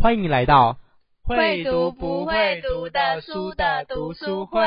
[0.00, 0.78] 欢迎你来到
[1.24, 4.60] 会读不会读的书的读书会。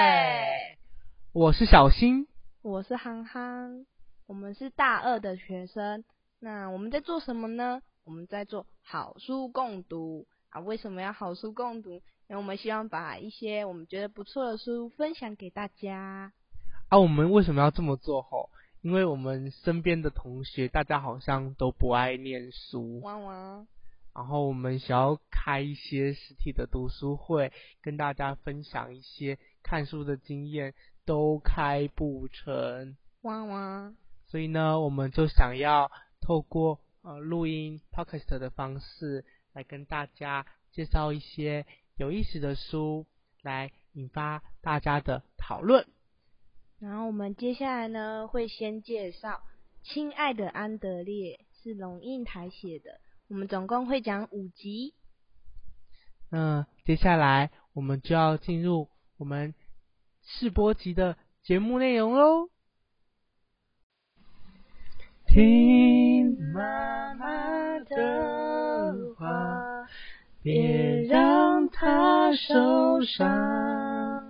[1.32, 2.28] 我是小新，
[2.62, 3.86] 我是憨憨，
[4.28, 6.04] 我们是大二的学生。
[6.42, 7.82] 那我们在做什么呢？
[8.04, 10.60] 我们在做好书共读啊。
[10.60, 12.02] 为什么要好书共读？
[12.28, 16.34] 因为我们希望把一些我们觉得不错的书分享给大家。
[16.90, 18.22] 啊，我们为什么要这么做？
[18.22, 18.50] 吼，
[18.82, 23.00] 因为我们身边的同学，大家好像都不爱念书。
[23.00, 23.66] 汪汪。
[24.14, 27.52] 然后我们想要开一些实体的读书会，
[27.82, 30.74] 跟大家分享一些看书的经验，
[31.06, 32.98] 都开不成。
[33.22, 33.94] 哇哇。
[34.28, 41.66] 所以呢，我们就想要透过呃录音 podcast 的方式，来跟大家介绍一些
[41.98, 43.06] 有意思的书，
[43.42, 45.86] 来引发大家的讨论。
[46.80, 49.44] 然后我们接下来呢，会先介绍
[49.94, 53.00] 《亲爱的安德烈》，是龙应台写的。
[53.32, 54.94] 我们总共会讲五集。
[56.30, 59.56] 那接下来我们就要进入我们
[60.22, 62.50] 试播集的节目内容喽。
[65.28, 69.88] 听妈妈的话，
[70.42, 74.28] 别让她受伤。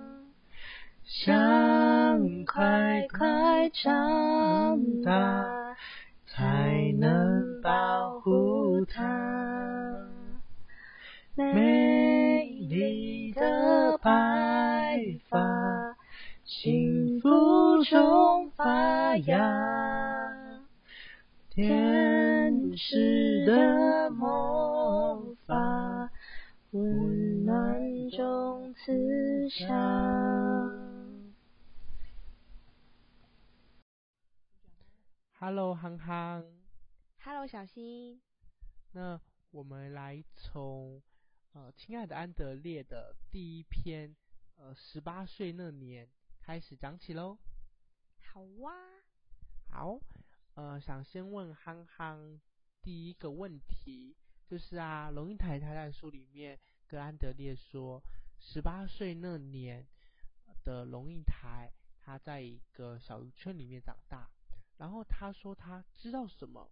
[1.03, 5.43] 想快快长大，
[8.81, 10.07] 护她。
[11.35, 15.95] 美丽的白发，
[16.43, 19.37] 幸福中发芽，
[21.51, 26.09] 天使的魔法，
[26.71, 29.69] 温暖中慈祥。
[35.39, 36.43] Hello，憨憨。
[37.23, 38.19] Hello，小新。
[38.93, 39.19] 那
[39.51, 41.01] 我们来从
[41.53, 44.15] 呃，亲爱的安德烈的第一篇，
[44.57, 46.09] 呃，十八岁那年
[46.41, 47.37] 开始讲起喽。
[48.21, 48.73] 好哇。
[49.69, 49.99] 好，
[50.55, 52.39] 呃，想先问憨憨
[52.81, 54.15] 第一个问题，
[54.45, 58.03] 就是啊，龙应台他在书里面跟安德烈说，
[58.39, 59.87] 十八岁那年
[60.63, 64.29] 的龙应台，他在一个小渔村里面长大。
[64.77, 66.69] 然后他说他知道什么，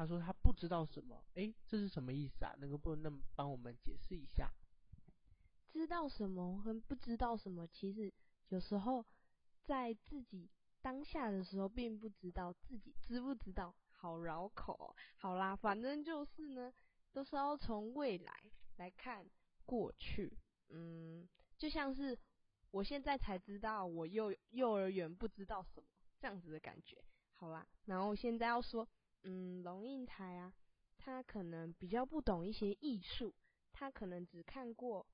[0.00, 2.54] 他说他不知道什么，诶，这是什么意思啊？
[2.58, 4.50] 能够不能帮我们解释一下？
[5.68, 8.10] 知道什么和不知道什么，其实
[8.48, 9.04] 有时候
[9.62, 10.48] 在自己
[10.80, 13.74] 当下的时候，并不知道自己知不知道。
[13.90, 16.72] 好绕口哦，好啦，反正就是呢，
[17.12, 18.32] 都是要从未来
[18.76, 19.28] 来看
[19.66, 20.34] 过去。
[20.70, 21.28] 嗯，
[21.58, 22.18] 就像是
[22.70, 25.86] 我现在才知道我幼幼儿园不知道什么
[26.18, 27.04] 这样子的感觉。
[27.34, 28.88] 好啦，然后现在要说，
[29.22, 30.54] 嗯，龙应台啊，
[30.96, 33.34] 他可能比较不懂一些艺术，
[33.72, 35.06] 他可能只看过，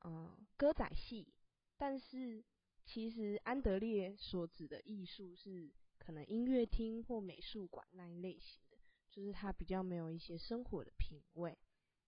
[0.00, 1.32] 呃，歌仔戏，
[1.76, 2.44] 但是
[2.84, 8.78] 其实安德烈所指的艺术是可能音乐厅或美术馆那一类型的，
[9.10, 11.56] 就是他比较没有一些生活的品味，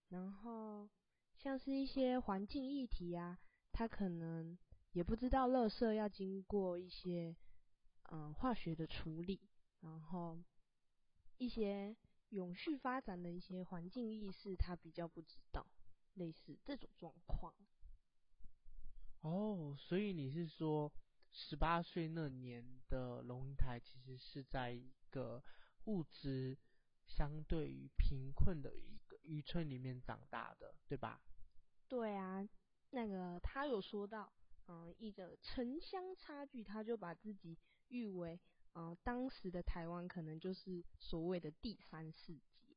[0.09, 0.89] 然后
[1.37, 3.39] 像是一些环境议题啊，
[3.73, 4.59] 他可能
[4.93, 7.37] 也不知道垃圾要经过一些，
[8.11, 9.41] 嗯，化学的处理。
[9.81, 10.43] 然后
[11.39, 11.97] 一些
[12.31, 15.67] 永续发展的一些环境意识，他比较不知道，
[16.15, 17.55] 类似这种状况。
[19.21, 20.93] 哦，所以你是说，
[21.33, 25.43] 十八岁那年的龙应台，其实是在一个
[25.85, 26.57] 物质
[27.07, 31.21] 相对于贫困的一个渔村里面长大的，对吧？
[31.89, 32.47] 对啊，
[32.91, 34.33] 那个他有说到，
[34.69, 37.59] 嗯，一个城乡差距，他就把自己
[37.89, 38.41] 誉为。
[38.79, 42.77] 嗯、呃，当时的台湾可能就是所谓的第三世界。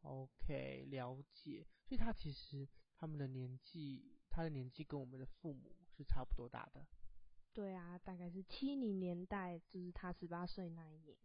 [0.00, 1.66] OK，了解。
[1.84, 6.86] 所以他其实他们的年纪，他的年纪跟我们的父母是差不多大的。
[7.52, 11.16] 对啊，大概是七零年代，就是他十八岁那一年。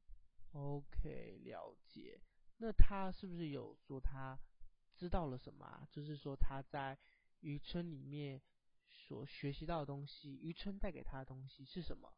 [0.52, 2.20] OK，了解。
[2.58, 4.38] 那他是不是有说他
[4.96, 5.88] 知道了什么啊？
[5.90, 6.98] 就是说他在
[7.40, 8.42] 渔村里面
[8.90, 12.14] 所学习到的东西，渔村带给他的东西是什么？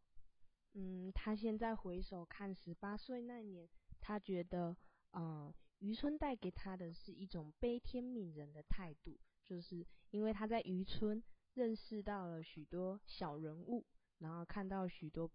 [0.73, 4.75] 嗯，他现在回首看十八岁那年，他觉得，
[5.11, 11.23] 呃，渔村带给他的是一种悲天悯人的态度，就是因为他在渔村
[11.53, 13.85] 认识到了许多小人物，
[14.17, 15.29] 然后看到许多，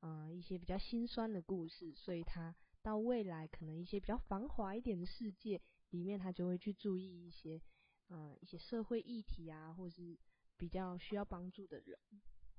[0.00, 5.60] 呃，一些比较心酸的故事，所以他到未来可能一些比较繁华一点的世界
[5.90, 7.60] 里面，他就会去注意一些，
[8.06, 10.16] 呃，一些社会议题啊，或是
[10.56, 11.98] 比较需要帮助的人。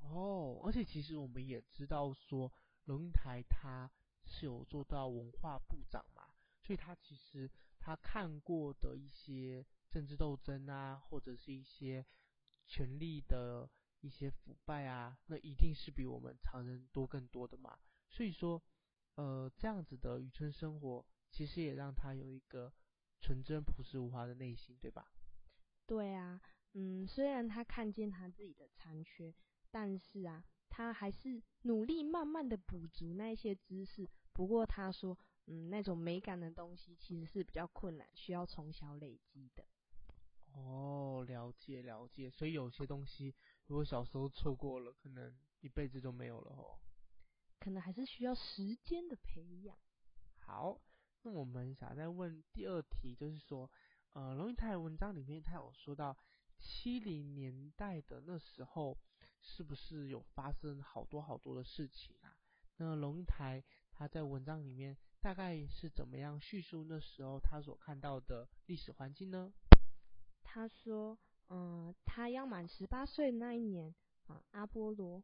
[0.01, 2.51] 哦，而且其实我们也知道说，
[2.85, 3.89] 龙应台他
[4.25, 7.49] 是有做到文化部长嘛，所以他其实
[7.79, 12.05] 他看过的一些政治斗争啊，或者是一些
[12.65, 13.69] 权力的
[14.01, 17.77] 一些腐败啊，那一定是比我们常人多更多的嘛。
[18.09, 18.61] 所以说，
[19.15, 22.73] 呃，这样子的渔村生活，其实也让他有一个
[23.19, 25.11] 纯真朴实无华的内心，对吧？
[25.85, 26.41] 对啊，
[26.73, 29.33] 嗯，虽然他看见他自己的残缺，
[29.71, 34.07] 但是啊，他还是努力慢慢的补足那些知识。
[34.33, 35.17] 不过他说，
[35.47, 39.65] 嗯，那种美感的东西其实是比较困难，需要从小累积的。
[40.53, 43.35] 哦，了解了解，所以有些东西
[43.65, 46.79] 如果小时候错过了，可能一辈子都没有了哦。
[47.59, 49.77] 可能还是需要时间的培养。
[50.39, 50.79] 好，
[51.23, 53.69] 那我们想再问第二题，就是说，
[54.13, 56.15] 呃，龙应台文章里面他有说到
[56.59, 58.97] 七零年代的那时候，
[59.41, 62.37] 是不是有发生好多好多的事情啊？
[62.77, 69.51] 那龙应台他在文章里面大概是怎么样叙述那时候他所看到的历史环境呢？
[70.43, 71.17] 他说，
[71.49, 73.93] 嗯、他要满十八岁那一年，
[74.27, 75.23] 啊，阿波罗。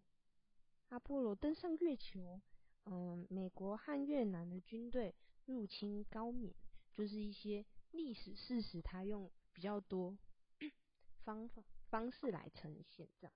[0.90, 2.40] 阿波罗登上月球，
[2.86, 6.54] 嗯，美国和越南的军队入侵高棉，
[6.94, 10.16] 就是一些历史事实，他用比较多
[11.24, 13.34] 方法方式来呈现这样，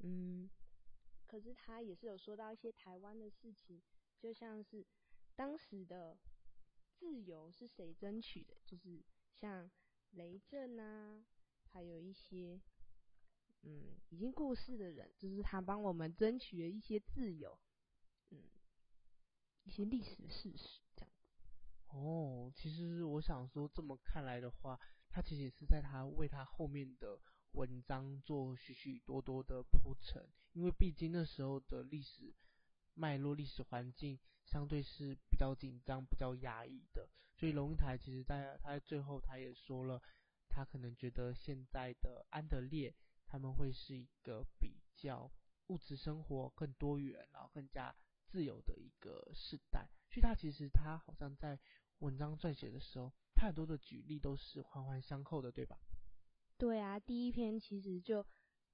[0.00, 0.50] 嗯，
[1.26, 3.80] 可是他也是有说到一些台湾的事情，
[4.18, 4.86] 就像是
[5.36, 6.18] 当时的
[6.98, 9.02] 自由是谁争取的，就是
[9.32, 9.70] 像
[10.10, 11.24] 雷震啊，
[11.64, 12.60] 还有一些。
[13.62, 17.60] 嗯，已经过世的人，就是他帮我们争取了一些自由，
[18.30, 18.42] 嗯，
[19.64, 21.12] 一些历史事实这样。
[21.88, 24.80] 哦，其实我想说，这么看来的话，
[25.10, 27.20] 他其实也是在他为他后面的
[27.52, 32.34] 文章做许许多多的铺陈，因为毕竟那时候的历史
[32.94, 40.02] 脉络、历史环境相对是比较紧张、比较压抑的，所以龙应台其实在他在最后他也说了，
[40.48, 42.94] 他可能觉得现在的安德烈。
[43.32, 45.30] 他们会是一个比较
[45.68, 47.94] 物质生活更多元，然后更加
[48.26, 49.88] 自由的一个时代。
[50.08, 51.56] 所以他其实他好像在
[52.00, 55.78] 文章撰写的时候，他很多的举例都是环环相扣的，对吧？
[56.60, 58.26] 对啊，第一篇其实就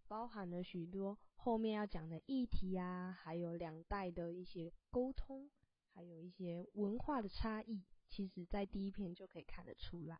[0.08, 5.48] 包含了许多后面要讲的议题啊，还有两代的一些沟通，
[5.94, 10.18] 还有一些文化的差异，其实在第一篇就可以看得出来。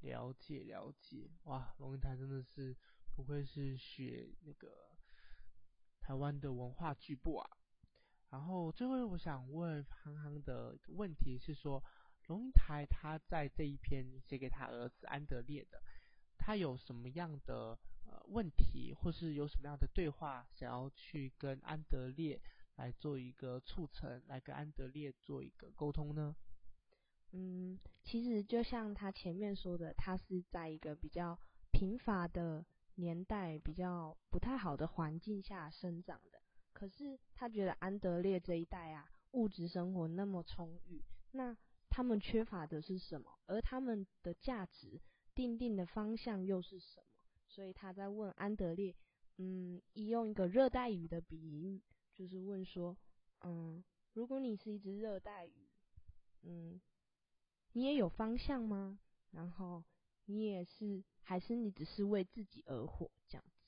[0.00, 2.76] 了解了解，哇，龙应台真的是。
[3.12, 4.96] 不愧是学那个
[6.00, 7.50] 台湾的文化巨擘啊！
[8.30, 11.84] 然后最后我想问憨憨的问题是说，
[12.28, 15.82] 龙应台他在这一篇写给他儿子安德烈的，
[16.40, 22.40] 他有什么样的呃问题，或是有什么样的对话，想要去跟安德烈
[22.76, 26.34] 来做一个促成，来跟安德烈做一个沟通呢？
[27.32, 31.38] 嗯，其实就像他前面说的，他是在一个比较
[31.70, 32.64] 贫乏的。
[32.96, 36.42] 年代比较不太好的环境下生长的，
[36.74, 41.56] 可是他觉得安德烈这一代啊，物质生活那么充裕，那
[41.88, 43.38] 他们缺乏的是什么？
[43.46, 45.00] 而他们的价值
[45.40, 47.06] 定定的方向又是什么？
[47.48, 48.94] 所以他在问安德烈，
[49.38, 51.80] 嗯，以用一个热带鱼的比喻，
[52.14, 52.94] 就是问说，
[53.40, 53.82] 嗯，
[54.12, 55.70] 如果你是一只热带鱼，
[56.42, 56.78] 嗯，
[57.72, 59.00] 你也有方向吗？
[59.30, 59.82] 然后
[60.26, 61.02] 你也是。
[61.22, 63.62] 还是你只是为自己而活这样子？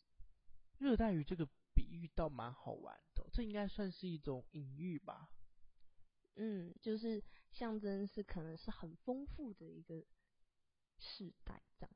[0.79, 5.31] 热带鱼这个比喻倒蛮好玩的，这应该算是一种隐喻吧？
[6.35, 10.05] 嗯，就是象征是可能是很丰富的一个
[11.03, 11.95] 世代这样。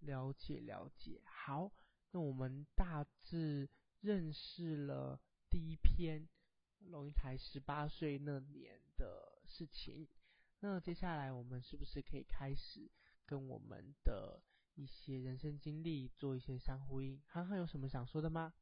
[0.00, 1.72] 了解了解，好，
[2.12, 3.68] 那我们大致
[4.00, 6.28] 认识了第一篇
[6.78, 10.06] 龙应台十八岁那年的事情，
[10.60, 12.88] 那接下来我们是不是可以开始
[13.24, 14.40] 跟我们的
[14.74, 18.54] 一些人生经历做一些相呼应，涵涵有什么想说的吗？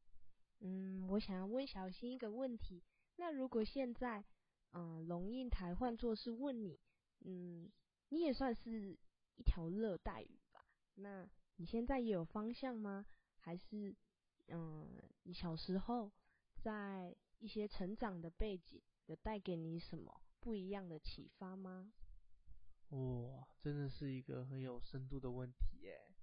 [0.61, 2.83] 嗯，我想要问小新一个问题。
[3.17, 4.25] 那如果现在，
[4.71, 6.81] 嗯、呃，龙应台换作是问你，
[7.21, 7.71] 嗯，
[8.09, 8.99] 你也算是
[9.37, 10.65] 一条热带鱼吧？
[10.95, 13.07] 那你现在也有方向吗？
[13.39, 13.95] 还是，
[14.49, 16.13] 嗯、你小时候
[16.63, 21.93] 在一些成长的背景有带给你什么不一样的启发吗？
[22.91, 26.15] 哇、真的是一个很有深度的问题耶。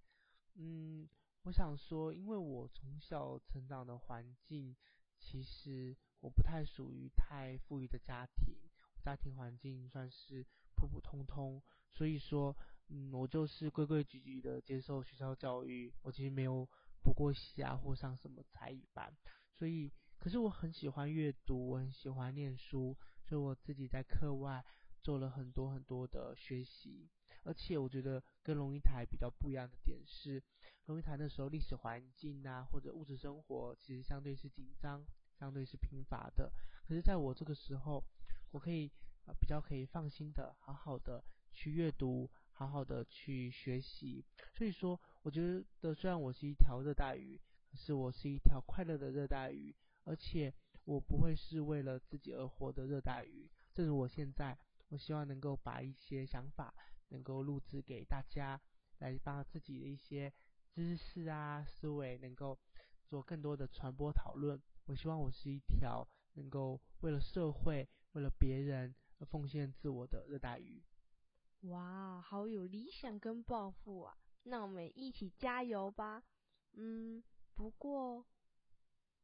[0.56, 1.10] 嗯，
[1.44, 4.75] 我想说，因为我从小成长的环境，
[5.18, 8.56] 其实我不太属于太富裕的家庭，
[9.03, 12.56] 家庭环境算是普普通通，所以说，
[12.91, 16.67] 嗯，我就是规规矩矩的接受学校教育，我其实没有
[17.01, 19.12] 补过习啊，或上什么才艺班，
[19.53, 24.63] 所以，可是我很喜欢阅读，我很喜欢念书，所以我自己在课外。
[25.03, 27.10] 做了很多很多的学习，
[27.43, 30.43] 而且我觉得跟龙应台比较不一样的点是，
[30.86, 35.03] 龙应台那时候历史环境啊，或者物质生活其实相对是紧张，
[35.39, 36.53] 相对是贫乏的。
[36.88, 38.05] 可是在我这个时候，
[38.51, 38.91] 我可以
[39.25, 42.29] 呃比较可以放心的，好好的去阅读，
[42.62, 44.24] 好好的去学习。
[44.53, 45.41] 所以说，我觉
[45.80, 47.41] 得虽然我是一条热带鱼，
[47.72, 50.53] 可是我是一条快乐的热带鱼，而且
[50.86, 53.50] 我不会是为了自己而活的热带鱼。
[53.74, 54.56] 正如我现在，
[54.89, 56.72] 我希望能够把一些想法
[57.10, 58.62] 能够录制给大家，
[59.00, 60.32] 来把自己的一些
[60.72, 62.60] 知识啊、思维能够
[63.08, 64.62] 做更多的传播讨论。
[64.86, 70.84] 我希望我是一条能够为了社会、为了别人而奉献自我的热带鱼。
[71.62, 74.18] 哇，好有理想跟抱负啊！
[74.44, 76.24] 那我们一起加油吧。
[76.74, 77.24] 嗯，
[77.56, 78.25] 不过，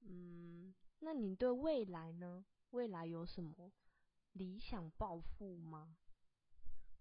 [0.01, 2.45] 嗯，那你对未来呢？
[2.71, 3.71] 未来有什么？
[4.33, 5.97] 理想抱负吗？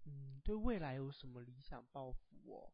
[0.05, 2.73] 嗯，对未来有什么理想抱负哦？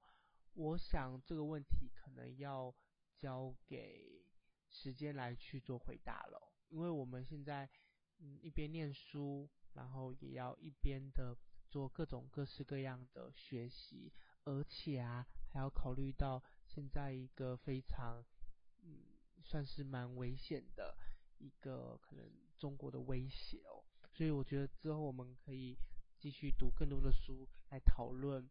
[0.53, 2.73] 我想这个问题可能要
[3.17, 4.23] 交给
[4.69, 7.69] 时间来去做回答了，因为我们现在
[8.39, 11.35] 一边念书，然后也要一边的
[11.73, 14.13] 做各种各式各样的学习，
[14.43, 18.23] 而且啊还要考虑到现在一个非常
[18.83, 18.99] 嗯
[19.41, 20.95] 算是蛮危险的
[21.39, 23.81] 一个可能中国的威胁哦。
[24.11, 25.75] 所以我觉得之后我们可以
[26.19, 28.47] 继续读更多的书来讨论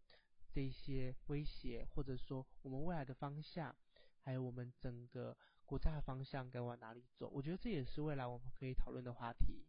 [0.52, 3.72] 这些威胁，或者说我们未来的方向，
[4.18, 7.28] 还有我们整个国家的方向该往哪里走。
[7.28, 9.64] 我觉得这也是未来我们可以讨论的话题。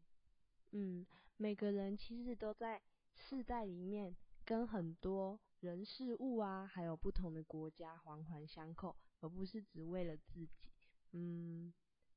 [0.72, 1.05] 嗯，
[1.38, 2.81] 每个人其实都在
[3.15, 4.15] 世代里面
[4.46, 10.72] 跟很多人事物啊，还有不同的国家环环相扣，而不是只为了自己。
[11.12, 11.74] 嗯，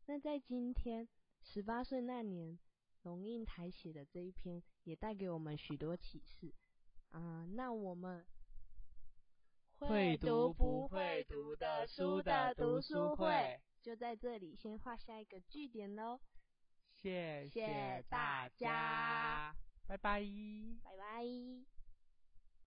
[0.07, 1.09] 那在今天
[1.43, 2.59] 十八岁那年。
[3.03, 6.53] 龙应台写的这一篇也带给我们许多启示
[7.11, 7.47] 啊！
[7.55, 8.27] 那我们
[9.79, 16.19] 会读不会读的书的读书会就在这里先画下一个句点喽。
[17.01, 19.55] 谢谢大家，
[19.87, 20.21] 拜拜，
[20.83, 21.76] 拜拜。